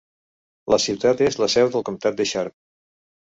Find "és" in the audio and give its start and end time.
1.27-1.37